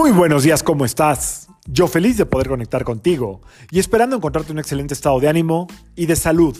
[0.00, 1.48] Muy buenos días, ¿cómo estás?
[1.66, 6.06] Yo feliz de poder conectar contigo y esperando encontrarte un excelente estado de ánimo y
[6.06, 6.56] de salud.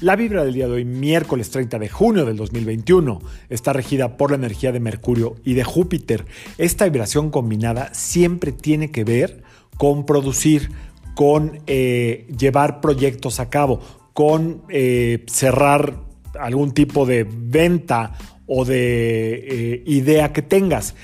[0.00, 4.30] La vibra del día de hoy, miércoles 30 de junio del 2021, está regida por
[4.30, 6.24] la energía de Mercurio y de Júpiter.
[6.56, 9.42] Esta vibración combinada siempre tiene que ver
[9.76, 10.70] con producir,
[11.16, 13.80] con eh, llevar proyectos a cabo,
[14.12, 15.98] con eh, cerrar
[16.38, 18.12] algún tipo de venta
[18.46, 20.94] o de eh, idea que tengas.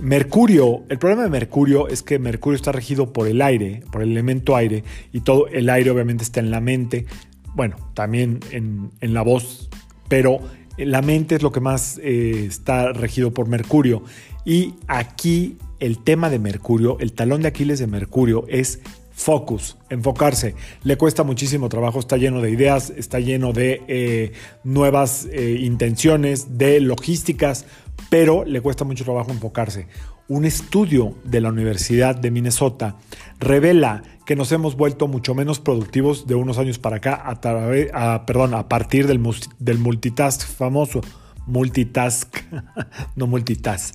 [0.00, 4.12] Mercurio, el problema de Mercurio es que Mercurio está regido por el aire, por el
[4.12, 7.06] elemento aire, y todo el aire obviamente está en la mente,
[7.54, 9.68] bueno, también en, la voz,
[10.08, 10.40] pero
[10.78, 14.02] la mente es lo que más eh, está regido por Mercurio.
[14.44, 18.80] Y aquí el tema de Mercurio, el talón de Aquiles de Mercurio es
[19.12, 20.54] focus, enfocarse.
[20.82, 24.32] Le cuesta muchísimo trabajo, está lleno de ideas, está lleno de eh,
[24.64, 27.66] nuevas eh, intenciones, de logísticas,
[28.10, 29.86] pero le cuesta mucho trabajo enfocarse.
[30.28, 32.96] Un estudio de la Universidad de Minnesota
[33.38, 38.54] revela que nos hemos vuelto mucho menos productivos de unos años para acá a, perdón,
[38.54, 39.20] a partir del,
[39.58, 41.00] del multitask famoso.
[41.46, 42.36] Multitask,
[43.16, 43.94] no multitask.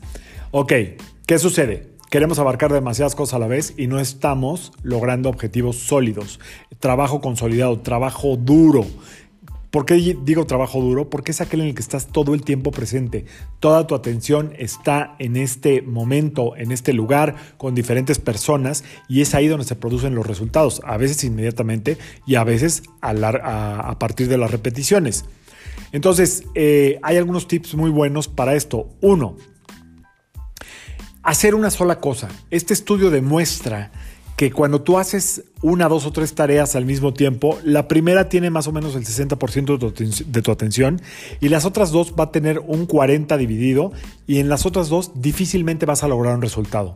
[0.51, 0.73] Ok,
[1.25, 1.96] ¿qué sucede?
[2.09, 6.39] Queremos abarcar demasiadas cosas a la vez y no estamos logrando objetivos sólidos.
[6.79, 8.85] Trabajo consolidado, trabajo duro.
[9.71, 11.09] ¿Por qué digo trabajo duro?
[11.09, 13.25] Porque es aquel en el que estás todo el tiempo presente.
[13.59, 19.35] Toda tu atención está en este momento, en este lugar, con diferentes personas y es
[19.35, 24.37] ahí donde se producen los resultados, a veces inmediatamente y a veces a, partir de
[24.37, 25.25] las repeticiones.
[25.91, 28.87] Entonces, eh, hay algunos tips muy buenos para esto.
[29.01, 29.35] Uno,
[31.27, 32.29] hacer una sola cosa.
[32.51, 33.91] Este estudio demuestra
[34.37, 38.49] que cuando tú haces una, dos o tres tareas al mismo tiempo, la primera tiene
[38.49, 41.01] más o menos el 60% de tu, atención
[41.41, 43.91] y las otras dos va a tener un 40 dividido
[44.25, 46.95] y en las otras dos difícilmente vas a lograr un resultado.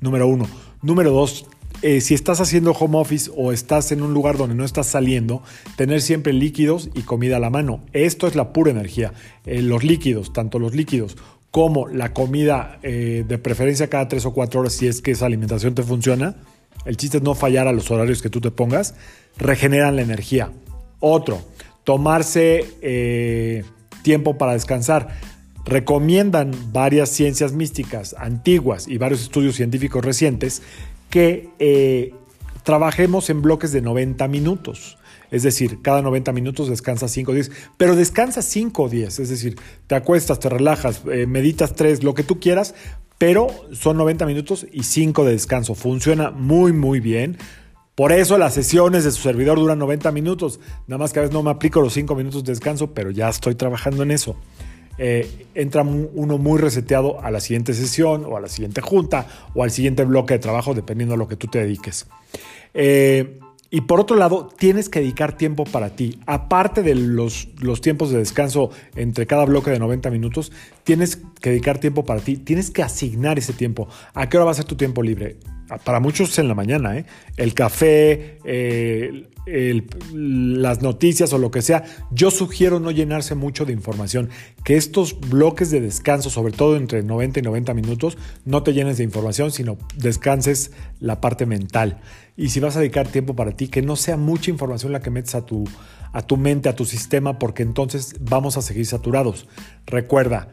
[0.00, 0.48] Número uno.
[0.80, 1.44] Número dos,
[1.82, 5.42] eh, si estás haciendo home office o estás en un lugar donde no estás saliendo,
[5.76, 7.82] tener siempre líquidos y comida a la mano.
[7.92, 9.12] Esto es la pura energía.
[9.44, 11.18] Eh, los líquidos, tanto los líquidos
[11.56, 15.24] como la comida eh, de preferencia cada tres o cuatro horas si es que esa
[15.24, 16.34] alimentación te funciona,
[16.84, 18.94] el chiste es no fallar a los horarios que tú te pongas,
[19.38, 20.50] regeneran la energía.
[21.00, 21.40] Otro,
[21.82, 23.64] tomarse eh,
[24.02, 25.16] tiempo para descansar.
[25.64, 30.60] Recomiendan varias ciencias místicas antiguas y varios estudios científicos recientes
[31.08, 32.12] que eh,
[32.64, 34.98] trabajemos en bloques de 90 minutos.
[35.36, 39.28] Es decir, cada 90 minutos descansas 5 o 10, pero descansas 5 o 10, es
[39.28, 42.74] decir, te acuestas, te relajas, eh, meditas 3, lo que tú quieras,
[43.18, 45.74] pero son 90 minutos y 5 de descanso.
[45.74, 47.38] Funciona muy, muy bien.
[47.94, 50.60] Por eso las sesiones de su servidor duran 90 minutos.
[50.86, 53.28] Nada más que a veces no me aplico los 5 minutos de descanso, pero ya
[53.28, 54.36] estoy trabajando en eso.
[54.98, 59.62] Eh, entra uno muy reseteado a la siguiente sesión o a la siguiente junta o
[59.62, 62.06] al siguiente bloque de trabajo, dependiendo a lo que tú te dediques.
[62.74, 63.40] Eh,
[63.70, 66.18] y por otro lado, tienes que dedicar tiempo para ti.
[66.26, 70.52] Aparte de los, los, tiempos de descanso entre cada bloque de 90 minutos,
[70.84, 72.36] tienes que dedicar tiempo para ti.
[72.36, 73.88] Tienes que asignar ese tiempo.
[74.14, 75.36] ¿A qué hora va a ser tu tiempo libre?
[75.84, 77.06] Para muchos en la mañana, ¿eh?
[77.36, 79.26] El café, eh,
[80.12, 81.84] las noticias o lo que sea.
[82.10, 84.30] Yo sugiero no llenarse mucho de información.
[84.64, 88.98] Que estos bloques de descanso, sobre todo entre 90 y 90 minutos, no te llenes
[88.98, 92.00] de información, sino descanses la parte mental
[92.36, 95.10] y si vas a dedicar tiempo para ti, que no sea mucha información la que
[95.10, 95.64] metes a tu,
[96.12, 99.48] a tu mente, a tu sistema, porque entonces vamos a seguir saturados.
[99.86, 100.48] Recuerda,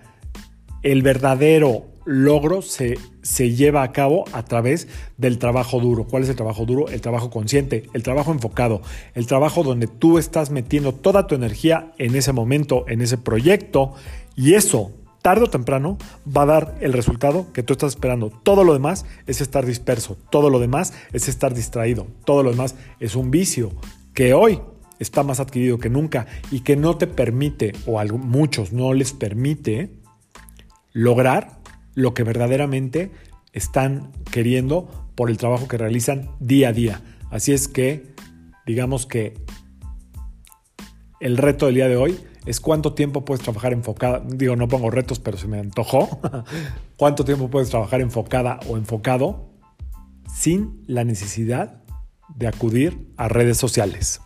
[0.82, 4.88] el verdadero logro se, se, lleva a cabo a través
[5.18, 6.06] del trabajo duro.
[6.06, 6.88] ¿Cuál es el trabajo duro?
[6.90, 8.82] El trabajo consciente, el trabajo enfocado,
[9.14, 13.94] el trabajo donde tú estás metiendo toda tu energía en ese momento, en ese proyecto,
[14.36, 14.92] y eso
[15.24, 18.30] tarde o temprano va a dar el resultado que tú estás esperando.
[18.30, 22.76] Todo lo demás es estar disperso, todo lo demás es estar distraído, todo lo demás
[23.00, 23.72] es un vicio
[24.14, 24.60] que hoy
[25.00, 29.14] está más adquirido que nunca y que no te permite, o a muchos no les
[29.14, 29.92] permite,
[30.92, 31.63] lograr
[31.96, 33.12] lo que verdaderamente
[33.52, 37.02] están queriendo por el trabajo que realizan día a día.
[37.30, 38.14] Así es que,
[38.66, 39.36] digamos que
[41.20, 44.22] el reto del día de hoy es cuánto tiempo puedes trabajar enfocada.
[44.26, 46.20] Digo, no pongo retos, pero se me antojó.
[46.98, 49.50] ¿Cuánto tiempo puedes trabajar enfocada o enfocado
[50.34, 51.82] sin la necesidad
[52.36, 54.20] de acudir a redes sociales?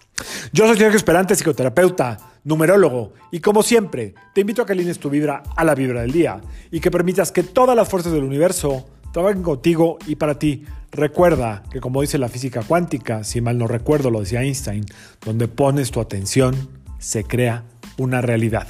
[0.51, 5.09] Yo soy Sergio Esperante, psicoterapeuta, numerólogo, y como siempre, te invito a que alines tu
[5.09, 6.41] vibra a la vibra del día
[6.71, 10.65] y que permitas que todas las fuerzas del universo trabajen contigo y para ti.
[10.91, 14.85] Recuerda que como dice la física cuántica, si mal no recuerdo lo decía Einstein,
[15.25, 17.63] donde pones tu atención, se crea
[17.97, 18.67] una realidad.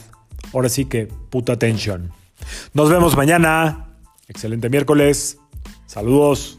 [0.53, 2.11] Ahora sí que puta atención.
[2.73, 3.87] Nos vemos mañana.
[4.27, 5.37] Excelente miércoles.
[5.85, 6.56] Saludos.